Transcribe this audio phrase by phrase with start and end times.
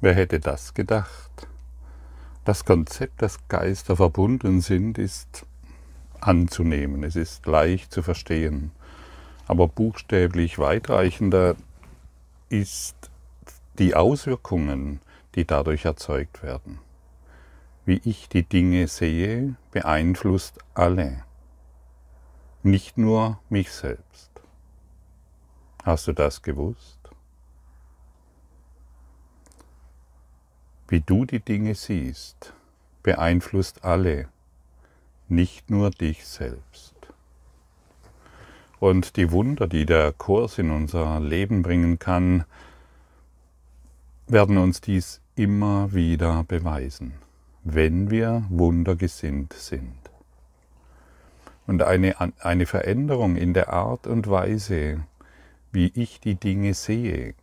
[0.00, 1.48] Wer hätte das gedacht?
[2.44, 5.44] Das Konzept, dass Geister verbunden sind, ist
[6.20, 8.70] anzunehmen, es ist leicht zu verstehen,
[9.46, 11.56] aber buchstäblich weitreichender
[12.48, 13.10] ist
[13.78, 15.00] die Auswirkungen,
[15.34, 16.78] die dadurch erzeugt werden.
[17.84, 21.24] Wie ich die Dinge sehe, beeinflusst alle,
[22.62, 24.30] nicht nur mich selbst.
[25.84, 26.97] Hast du das gewusst?
[30.90, 32.54] Wie du die Dinge siehst,
[33.02, 34.28] beeinflusst alle,
[35.28, 36.94] nicht nur dich selbst.
[38.80, 42.44] Und die Wunder, die der Kurs in unser Leben bringen kann,
[44.28, 47.12] werden uns dies immer wieder beweisen,
[47.64, 49.92] wenn wir wundergesinnt sind.
[51.66, 55.00] Und eine, eine Veränderung in der Art und Weise,
[55.70, 57.34] wie ich die Dinge sehe,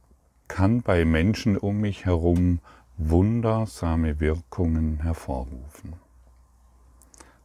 [0.47, 2.59] kann bei Menschen um mich herum
[2.97, 5.93] wundersame Wirkungen hervorrufen.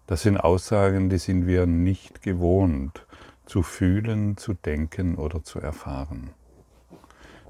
[0.06, 3.06] Das sind Aussagen, die sind wir nicht gewohnt
[3.47, 6.30] zu fühlen, zu denken oder zu erfahren.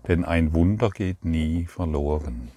[0.08, 2.50] Denn ein Wunder geht nie verloren.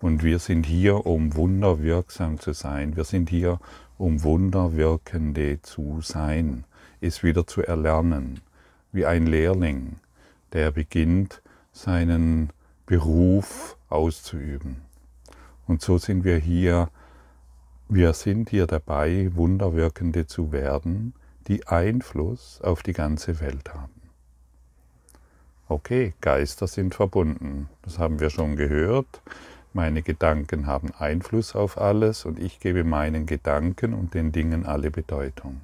[0.00, 2.96] Und wir sind hier, um wunderwirksam zu sein.
[2.96, 3.60] Wir sind hier,
[3.98, 6.64] um Wunderwirkende zu sein,
[7.00, 8.40] es wieder zu erlernen,
[8.92, 9.96] wie ein Lehrling,
[10.52, 12.50] der beginnt, seinen
[12.90, 14.82] Beruf auszuüben.
[15.68, 16.88] Und so sind wir hier,
[17.88, 21.14] wir sind hier dabei, Wunderwirkende zu werden,
[21.46, 24.10] die Einfluss auf die ganze Welt haben.
[25.68, 29.22] Okay, Geister sind verbunden, das haben wir schon gehört.
[29.72, 34.90] Meine Gedanken haben Einfluss auf alles und ich gebe meinen Gedanken und den Dingen alle
[34.90, 35.60] Bedeutung.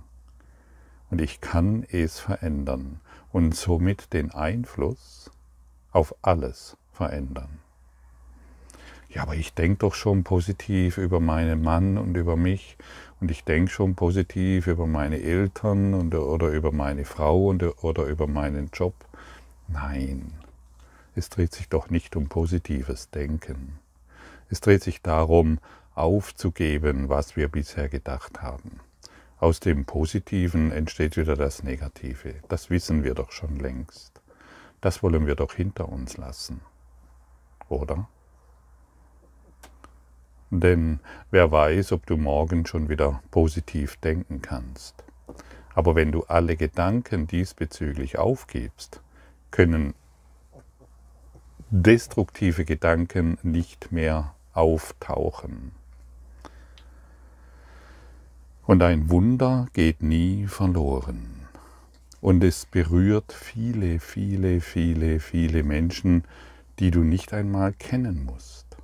[1.10, 3.00] Und ich kann es verändern
[3.32, 5.32] und somit den Einfluss
[5.90, 7.60] auf alles verändern.
[9.16, 12.76] Ja, aber ich denke doch schon positiv über meinen Mann und über mich
[13.20, 18.04] und ich denke schon positiv über meine Eltern und, oder über meine Frau und, oder
[18.04, 18.94] über meinen Job.
[19.68, 20.32] Nein,
[21.14, 23.78] es dreht sich doch nicht um positives Denken.
[24.50, 25.60] Es dreht sich darum,
[25.94, 28.80] aufzugeben, was wir bisher gedacht haben.
[29.38, 32.34] Aus dem Positiven entsteht wieder das Negative.
[32.48, 34.20] Das wissen wir doch schon längst.
[34.82, 36.60] Das wollen wir doch hinter uns lassen
[37.68, 38.08] oder?
[40.50, 41.00] Denn
[41.30, 45.04] wer weiß, ob du morgen schon wieder positiv denken kannst.
[45.74, 49.02] Aber wenn du alle Gedanken diesbezüglich aufgibst,
[49.50, 49.94] können
[51.70, 55.72] destruktive Gedanken nicht mehr auftauchen.
[58.66, 61.46] Und ein Wunder geht nie verloren.
[62.20, 66.24] Und es berührt viele, viele, viele, viele Menschen,
[66.78, 68.76] die du nicht einmal kennen musst.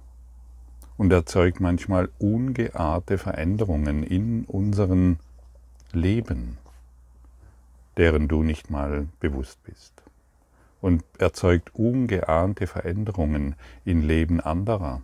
[0.97, 5.19] Und erzeugt manchmal ungeahnte Veränderungen in unserem
[5.93, 6.59] Leben,
[7.97, 10.03] deren du nicht mal bewusst bist.
[10.81, 13.55] Und erzeugt ungeahnte Veränderungen
[13.85, 15.03] im Leben anderer,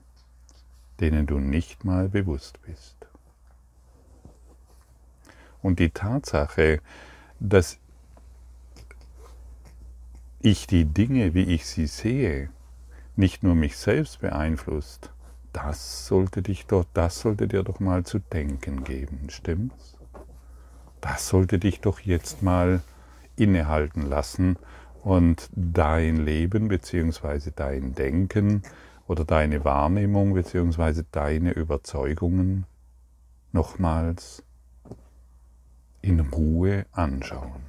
[1.01, 2.97] denen du nicht mal bewusst bist.
[5.63, 6.81] Und die Tatsache,
[7.41, 7.79] dass
[10.41, 12.51] ich die Dinge, wie ich sie sehe,
[13.19, 15.11] nicht nur mich selbst beeinflusst,
[15.53, 19.99] das sollte dich doch, das sollte dir doch mal zu denken geben, stimmt's?
[21.01, 22.81] Das sollte dich doch jetzt mal
[23.35, 24.57] innehalten lassen
[25.03, 27.51] und dein Leben bzw.
[27.55, 28.63] dein Denken
[29.09, 31.03] oder deine Wahrnehmung bzw.
[31.11, 32.67] deine Überzeugungen
[33.53, 34.45] nochmals
[36.03, 37.68] in Ruhe anschauen.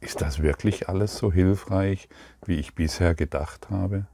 [0.00, 2.08] Ist das wirklich alles so hilfreich,
[2.46, 4.06] wie ich bisher gedacht habe?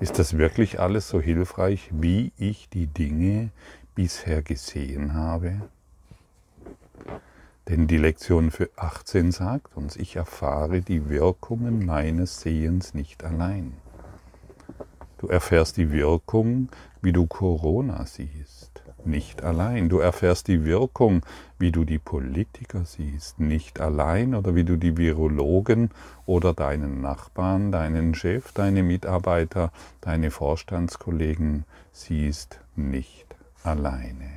[0.00, 3.50] Ist das wirklich alles so hilfreich, wie ich die Dinge
[3.94, 5.62] bisher gesehen habe?
[7.68, 13.74] Denn die Lektion für 18 sagt uns, ich erfahre die Wirkungen meines Sehens nicht allein.
[15.18, 16.68] Du erfährst die Wirkung,
[17.00, 18.57] wie du Corona siehst
[19.08, 19.88] nicht allein.
[19.88, 21.22] Du erfährst die Wirkung,
[21.58, 25.90] wie du die Politiker siehst, nicht allein oder wie du die Virologen
[26.26, 33.34] oder deinen Nachbarn, deinen Chef, deine Mitarbeiter, deine Vorstandskollegen siehst, nicht
[33.64, 34.30] alleine.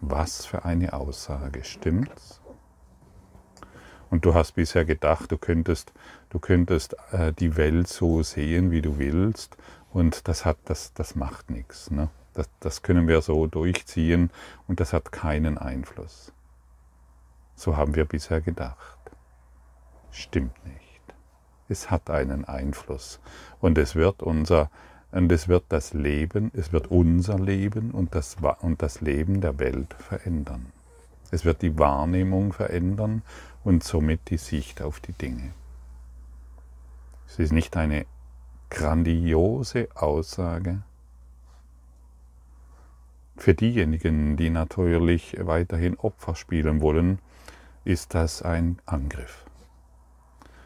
[0.00, 2.40] Was für eine Aussage, stimmt's?
[4.08, 5.92] Und du hast bisher gedacht, du könntest,
[6.30, 9.56] du könntest äh, die Welt so sehen, wie du willst,
[9.96, 11.90] und das, hat, das, das macht nichts.
[11.90, 12.10] Ne?
[12.34, 14.28] Das, das können wir so durchziehen
[14.68, 16.32] und das hat keinen Einfluss.
[17.54, 18.98] So haben wir bisher gedacht.
[20.10, 21.00] Stimmt nicht.
[21.70, 23.20] Es hat einen Einfluss.
[23.58, 24.70] Und es wird unser,
[25.12, 29.58] und es wird das Leben, es wird unser Leben und das, und das Leben der
[29.58, 30.66] Welt verändern.
[31.30, 33.22] Es wird die Wahrnehmung verändern
[33.64, 35.52] und somit die Sicht auf die Dinge.
[37.26, 38.04] Es ist nicht eine
[38.70, 40.82] grandiose Aussage
[43.36, 47.18] für diejenigen, die natürlich weiterhin Opfer spielen wollen,
[47.84, 49.44] ist das ein Angriff.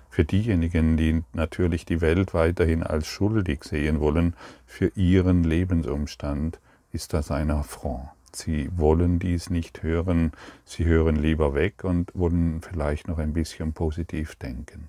[0.09, 4.35] Für diejenigen, die natürlich die Welt weiterhin als schuldig sehen wollen
[4.67, 6.61] für ihren Lebensumstand,
[6.93, 8.09] ist das ein Affront.
[8.33, 10.33] Sie wollen dies nicht hören,
[10.65, 14.89] sie hören lieber weg und wollen vielleicht noch ein bisschen positiv denken.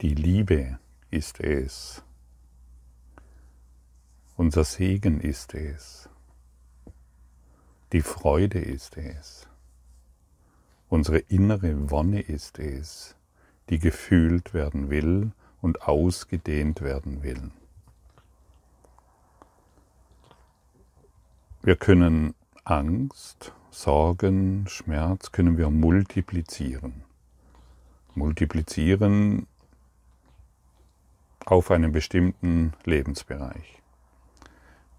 [0.00, 0.78] Die Liebe
[1.10, 2.04] ist es.
[4.36, 6.08] Unser Segen ist es.
[7.92, 9.48] Die Freude ist es.
[10.88, 13.16] Unsere innere Wonne ist es,
[13.70, 17.50] die gefühlt werden will und ausgedehnt werden will.
[21.60, 27.02] Wir können Angst, Sorgen, Schmerz können wir multiplizieren.
[28.14, 29.48] Multiplizieren
[31.50, 33.82] auf einen bestimmten Lebensbereich.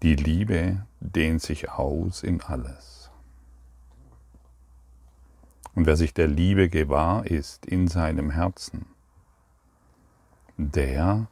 [0.02, 3.10] Die Liebe dehnt sich aus in alles.
[5.74, 8.86] Und wer sich der Liebe gewahr ist in seinem Herzen,
[10.56, 11.28] der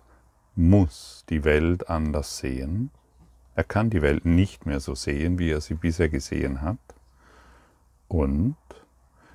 [0.54, 2.90] muss die Welt anders sehen.
[3.56, 6.78] Er kann die Welt nicht mehr so sehen, wie er sie bisher gesehen hat.
[8.06, 8.56] Und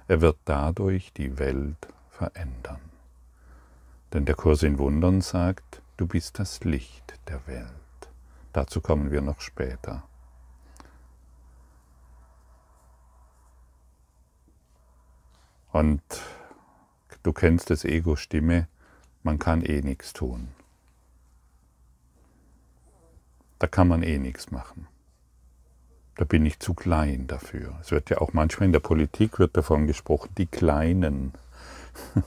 [0.08, 2.93] er wird dadurch die Welt verändern.
[4.14, 7.68] Denn der Kurs in Wundern sagt, du bist das Licht der Welt.
[8.54, 10.04] Dazu kommen wir noch später.
[15.72, 16.04] Und
[17.24, 18.68] du kennst das Ego-Stimme,
[19.24, 20.50] man kann eh nichts tun.
[23.58, 24.88] Da kann man eh nichts machen.
[26.16, 27.80] Da bin ich zu klein dafür.
[27.82, 31.34] Es wird ja auch manchmal in der Politik wird davon gesprochen, die Kleinen.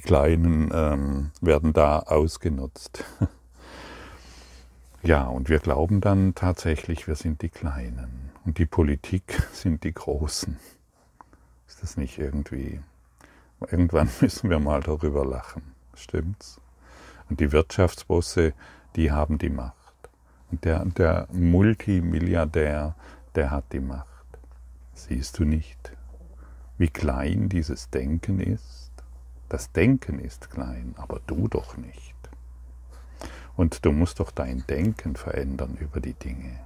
[0.00, 3.04] Die Kleinen ähm, werden da ausgenutzt.
[5.02, 8.30] ja, und wir glauben dann tatsächlich, wir sind die Kleinen.
[8.46, 10.56] Und die Politik sind die Großen.
[11.68, 12.80] Ist das nicht irgendwie?
[13.70, 15.74] Irgendwann müssen wir mal darüber lachen.
[15.92, 16.62] Stimmt's?
[17.28, 18.54] Und die Wirtschaftsbosse,
[18.96, 19.74] die haben die Macht.
[20.50, 22.94] Und der, der Multimilliardär,
[23.34, 24.08] der hat die Macht.
[24.94, 25.92] Siehst du nicht,
[26.78, 28.79] wie klein dieses Denken ist?
[29.50, 32.14] Das Denken ist klein, aber du doch nicht.
[33.56, 36.60] Und du musst doch dein Denken verändern über die Dinge,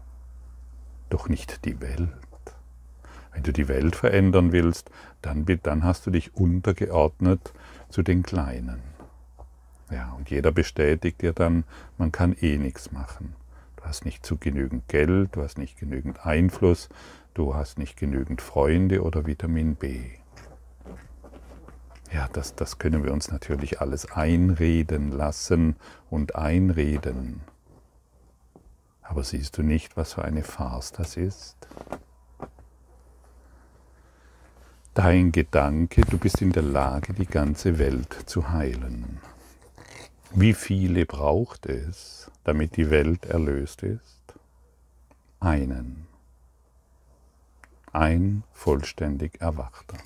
[1.08, 2.10] doch nicht die Welt.
[3.32, 4.90] Wenn du die Welt verändern willst,
[5.22, 7.54] dann, dann hast du dich untergeordnet
[7.88, 8.82] zu den Kleinen.
[9.90, 11.64] Ja, und jeder bestätigt dir dann,
[11.96, 13.34] man kann eh nichts machen.
[13.76, 16.90] Du hast nicht zu genügend Geld, du hast nicht genügend Einfluss,
[17.32, 20.02] du hast nicht genügend Freunde oder Vitamin B.
[22.14, 25.74] Ja, das, das können wir uns natürlich alles einreden lassen
[26.10, 27.40] und einreden.
[29.02, 31.56] Aber siehst du nicht, was für eine Farce das ist?
[34.94, 39.18] Dein Gedanke, du bist in der Lage, die ganze Welt zu heilen.
[40.30, 44.22] Wie viele braucht es, damit die Welt erlöst ist?
[45.40, 46.06] Einen.
[47.92, 49.96] Ein vollständig Erwachter.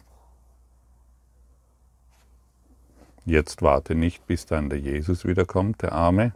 [3.29, 6.33] Jetzt warte nicht, bis dann der Jesus wiederkommt, der Arme,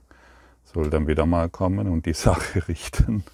[0.62, 3.24] soll dann wieder mal kommen und die Sache richten,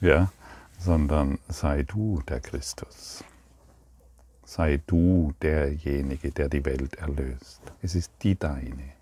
[0.00, 0.32] ja,
[0.80, 3.22] sondern sei du der Christus.
[4.44, 7.60] Sei du derjenige, der die Welt erlöst.
[7.82, 8.94] Es ist die deine.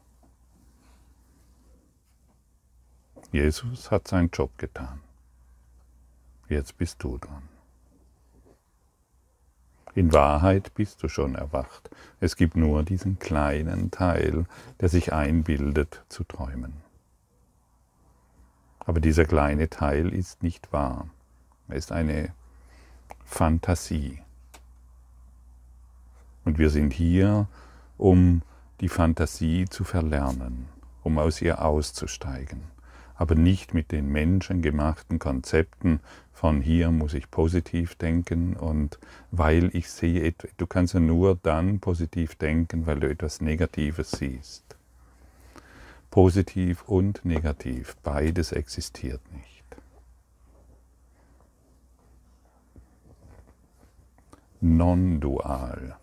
[3.32, 5.00] Jesus hat seinen Job getan.
[6.50, 7.55] Jetzt bist du dran.
[9.96, 11.88] In Wahrheit bist du schon erwacht.
[12.20, 14.44] Es gibt nur diesen kleinen Teil,
[14.78, 16.74] der sich einbildet zu träumen.
[18.78, 21.08] Aber dieser kleine Teil ist nicht wahr.
[21.68, 22.34] Er ist eine
[23.24, 24.20] Fantasie.
[26.44, 27.48] Und wir sind hier,
[27.96, 28.42] um
[28.82, 30.68] die Fantasie zu verlernen,
[31.04, 32.75] um aus ihr auszusteigen
[33.16, 36.00] aber nicht mit den menschengemachten Konzepten
[36.32, 38.99] von hier muss ich positiv denken und
[39.30, 44.76] weil ich sehe, du kannst ja nur dann positiv denken, weil du etwas Negatives siehst.
[46.11, 49.56] Positiv und negativ, beides existiert nicht.
[54.61, 55.96] non-dual.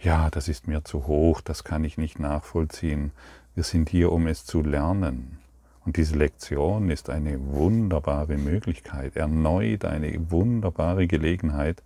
[0.00, 3.12] Ja, das ist mir zu hoch, das kann ich nicht nachvollziehen.
[3.54, 5.38] Wir sind hier, um es zu lernen.
[5.88, 11.82] Und diese Lektion ist eine wunderbare Möglichkeit, erneut eine wunderbare Gelegenheit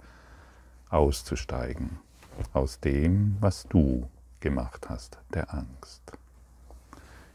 [0.90, 2.00] auszusteigen
[2.52, 4.08] aus dem, was du
[4.40, 6.02] gemacht hast, der Angst.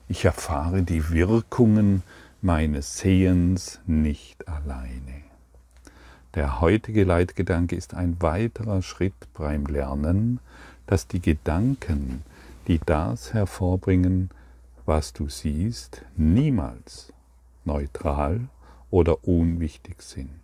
[0.10, 2.04] Ich erfahre die Wirkungen
[2.42, 5.22] meines Sehens nicht alleine.
[6.36, 10.42] Der heutige Leitgedanke ist ein weiterer Schritt beim Lernen,
[10.86, 12.24] dass die Gedanken,
[12.68, 14.32] die das hervorbringen,
[14.88, 17.14] was du siehst, niemals
[17.66, 18.48] neutral
[18.90, 20.40] oder unwichtig sind.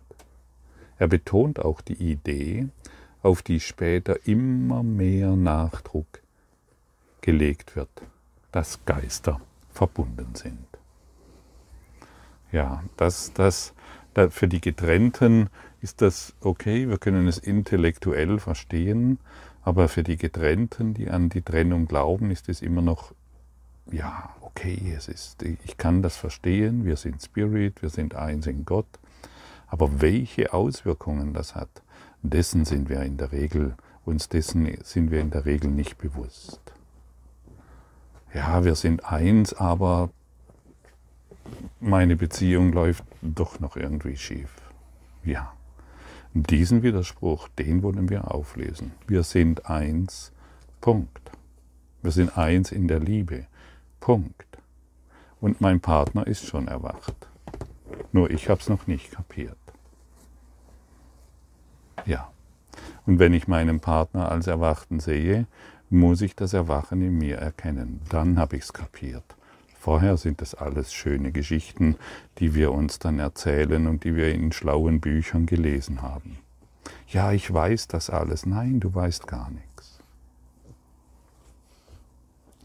[0.98, 2.68] Er betont auch die Idee,
[3.22, 6.20] auf die später immer mehr Nachdruck
[7.22, 7.88] gelegt wird,
[8.52, 9.40] dass Geister
[9.72, 10.66] verbunden sind.
[12.52, 13.72] Ja, das, das,
[14.12, 15.48] das, für die Getrennten
[15.80, 19.18] ist das okay, wir können es intellektuell verstehen,
[19.62, 23.14] aber für die Getrennten, die an die Trennung glauben, ist es immer noch,
[23.90, 28.64] ja, okay, es ist, ich kann das verstehen, wir sind Spirit, wir sind eins in
[28.64, 28.86] Gott,
[29.66, 31.82] aber welche Auswirkungen das hat,
[32.22, 33.74] dessen sind wir in der Regel,
[34.04, 36.60] uns dessen sind wir in der Regel nicht bewusst.
[38.32, 40.10] Ja, wir sind eins, aber
[41.80, 44.50] meine Beziehung läuft doch noch irgendwie schief.
[45.24, 45.52] Ja.
[46.32, 48.90] Diesen Widerspruch, den wollen wir auflesen.
[49.06, 50.32] Wir sind eins,
[50.80, 51.30] Punkt.
[52.02, 53.46] Wir sind eins in der Liebe,
[54.04, 54.58] Punkt.
[55.40, 57.16] Und mein Partner ist schon erwacht.
[58.12, 59.56] Nur ich habe es noch nicht kapiert.
[62.04, 62.30] Ja.
[63.06, 65.46] Und wenn ich meinen Partner als Erwachten sehe,
[65.88, 68.02] muss ich das Erwachen in mir erkennen.
[68.10, 69.24] Dann habe ich es kapiert.
[69.78, 71.96] Vorher sind das alles schöne Geschichten,
[72.40, 76.36] die wir uns dann erzählen und die wir in schlauen Büchern gelesen haben.
[77.08, 78.44] Ja, ich weiß das alles.
[78.44, 79.73] Nein, du weißt gar nichts.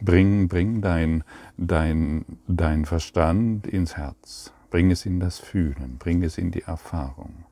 [0.02, 1.24] Bring, bring dein,
[1.58, 4.54] dein, dein Verstand ins Herz.
[4.70, 5.98] Bring es in das Fühlen.
[6.00, 7.46] Bring es in die Erfahrung.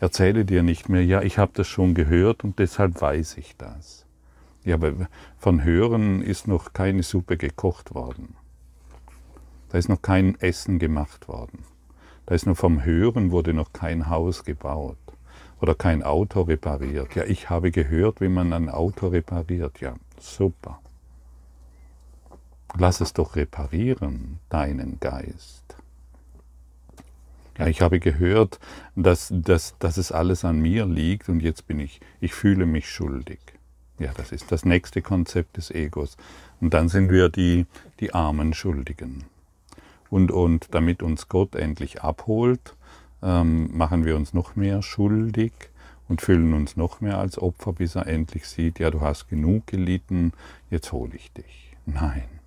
[0.00, 4.06] Erzähle dir nicht mehr, ja, ich habe das schon gehört und deshalb weiß ich das.
[4.64, 5.08] Ja, aber
[5.38, 8.34] von Hören ist noch keine Suppe gekocht worden.
[9.68, 11.64] Da ist noch kein Essen gemacht worden.
[12.26, 14.98] Da ist noch vom Hören wurde noch kein Haus gebaut
[15.60, 17.14] oder kein Auto repariert.
[17.14, 19.80] Ja, ich habe gehört, wie man ein Auto repariert.
[19.80, 20.80] Ja, super.
[22.76, 25.76] Lass es doch reparieren, deinen Geist.
[27.58, 28.60] Ja, ich habe gehört,
[28.94, 32.88] dass, dass, dass es alles an mir liegt und jetzt bin ich, ich fühle mich
[32.88, 33.40] schuldig.
[33.98, 36.16] Ja, das ist das nächste Konzept des Egos.
[36.60, 37.66] Und dann sind wir die,
[37.98, 39.24] die armen Schuldigen.
[40.08, 42.76] Und, und damit uns Gott endlich abholt,
[43.22, 45.52] ähm, machen wir uns noch mehr schuldig
[46.08, 49.66] und fühlen uns noch mehr als Opfer, bis er endlich sieht, ja, du hast genug
[49.66, 50.32] gelitten,
[50.70, 51.76] jetzt hole ich dich.
[51.84, 52.37] Nein.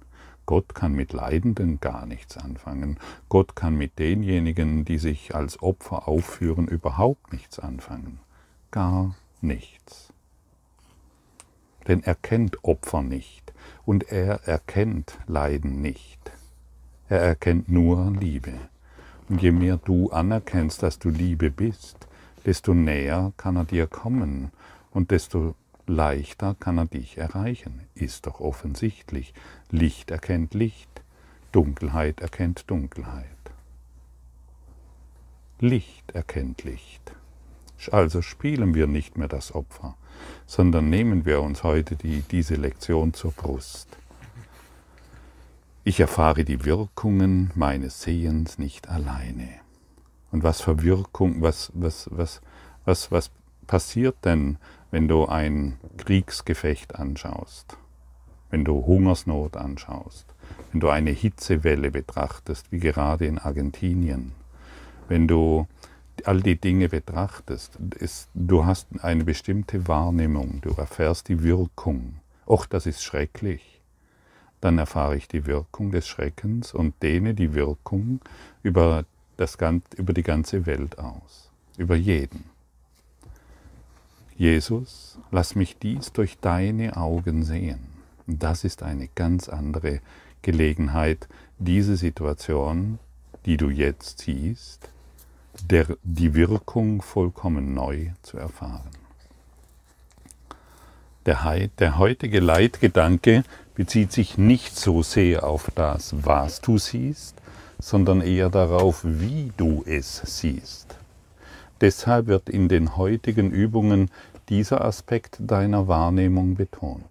[0.45, 2.99] Gott kann mit Leidenden gar nichts anfangen.
[3.29, 8.19] Gott kann mit denjenigen, die sich als Opfer aufführen, überhaupt nichts anfangen.
[8.71, 10.11] Gar nichts.
[11.87, 13.53] Denn er kennt Opfer nicht
[13.85, 16.31] und er erkennt Leiden nicht.
[17.09, 18.53] Er erkennt nur Liebe.
[19.29, 22.07] Und je mehr du anerkennst, dass du Liebe bist,
[22.45, 24.51] desto näher kann er dir kommen
[24.91, 25.55] und desto
[25.87, 27.81] leichter kann er dich erreichen.
[27.95, 29.33] Ist doch offensichtlich.
[29.69, 31.01] Licht erkennt Licht,
[31.51, 33.25] Dunkelheit erkennt Dunkelheit.
[35.59, 37.13] Licht erkennt Licht.
[37.91, 39.95] Also spielen wir nicht mehr das Opfer,
[40.45, 43.87] sondern nehmen wir uns heute die, diese Lektion zur Brust.
[45.83, 49.49] Ich erfahre die Wirkungen meines Sehens nicht alleine.
[50.31, 52.41] Und was für Wirkung, was, was, was,
[52.85, 53.31] was, was
[53.65, 54.57] passiert denn,
[54.91, 57.77] wenn du ein Kriegsgefecht anschaust,
[58.49, 60.25] wenn du Hungersnot anschaust,
[60.71, 64.33] wenn du eine Hitzewelle betrachtest, wie gerade in Argentinien,
[65.07, 65.67] wenn du
[66.25, 72.19] all die Dinge betrachtest, ist, du hast eine bestimmte Wahrnehmung, du erfährst die Wirkung.
[72.45, 73.81] Och, das ist schrecklich.
[74.59, 78.19] Dann erfahre ich die Wirkung des Schreckens und dehne die Wirkung
[78.61, 79.05] über,
[79.37, 79.57] das,
[79.95, 82.43] über die ganze Welt aus, über jeden.
[84.37, 87.79] Jesus, lass mich dies durch deine Augen sehen.
[88.27, 89.99] Das ist eine ganz andere
[90.41, 91.27] Gelegenheit,
[91.59, 92.99] diese Situation,
[93.45, 94.89] die du jetzt siehst,
[95.69, 98.89] der, die Wirkung vollkommen neu zu erfahren.
[101.25, 103.43] Der, der heutige Leitgedanke
[103.75, 107.35] bezieht sich nicht so sehr auf das, was du siehst,
[107.79, 110.97] sondern eher darauf, wie du es siehst.
[111.81, 114.11] Deshalb wird in den heutigen Übungen
[114.49, 117.03] dieser Aspekt deiner Wahrnehmung betont.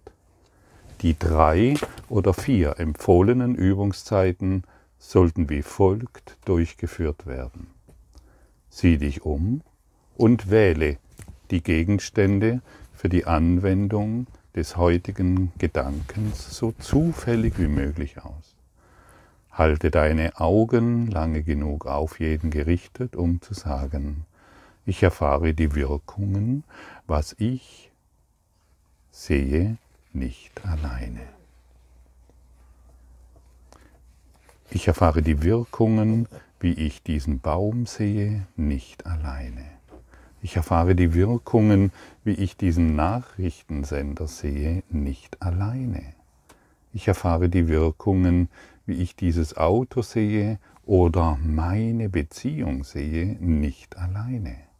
[1.01, 1.73] Die drei
[2.07, 4.63] oder vier empfohlenen Übungszeiten
[4.97, 7.67] sollten wie folgt durchgeführt werden.
[8.69, 9.61] Sieh dich um
[10.15, 10.97] und wähle
[11.49, 12.61] die Gegenstände
[12.93, 18.55] für die Anwendung des heutigen Gedankens so zufällig wie möglich aus.
[19.51, 24.25] Halte deine Augen lange genug auf jeden gerichtet, um zu sagen,
[24.85, 26.63] ich erfahre die Wirkungen,
[27.07, 27.91] was ich
[29.11, 29.77] sehe,
[30.13, 31.21] nicht alleine.
[34.71, 36.27] Ich erfahre die Wirkungen,
[36.59, 39.65] wie ich diesen Baum sehe, nicht alleine.
[40.41, 41.91] Ich erfahre die Wirkungen,
[42.23, 46.13] wie ich diesen Nachrichtensender sehe, nicht alleine.
[46.93, 48.49] Ich erfahre die Wirkungen,
[48.85, 54.70] wie ich dieses Auto sehe oder meine Beziehung sehe, nicht alleine.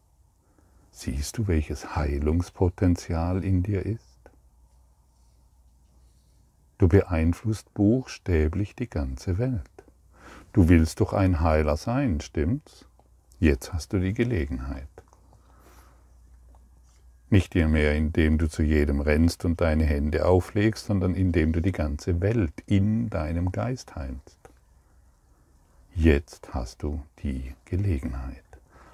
[1.03, 4.19] Siehst du, welches Heilungspotenzial in dir ist?
[6.77, 9.63] Du beeinflusst buchstäblich die ganze Welt.
[10.53, 12.85] Du willst doch ein Heiler sein, stimmt's?
[13.39, 14.87] Jetzt hast du die Gelegenheit.
[17.31, 21.71] Nicht mehr, indem du zu jedem rennst und deine Hände auflegst, sondern indem du die
[21.71, 24.37] ganze Welt in deinem Geist heilst.
[25.95, 28.50] Jetzt hast du die Gelegenheit,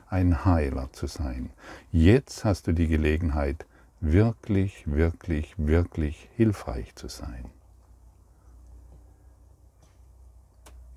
[0.10, 1.50] ein Heiler zu sein.
[1.92, 3.66] Jetzt hast du die Gelegenheit,
[4.00, 7.46] wirklich, wirklich, wirklich hilfreich zu sein.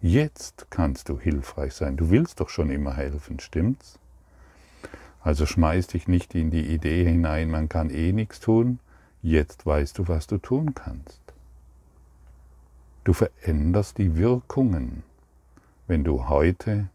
[0.02, 1.96] Jetzt kannst du hilfreich sein.
[1.96, 3.98] Du willst doch schon immer helfen, stimmt's?
[5.22, 8.78] Also schmeiß dich nicht in die Idee hinein, man kann eh nichts tun.
[9.22, 11.20] Jetzt weißt du, was du tun kannst.
[13.04, 15.02] Du veränderst die Wirkungen,
[15.86, 16.88] wenn du heute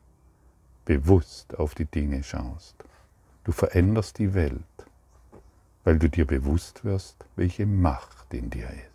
[0.86, 2.76] bewusst auf die Dinge schaust.
[3.44, 4.62] Du veränderst die Welt,
[5.84, 8.95] weil du dir bewusst wirst, welche Macht in dir ist.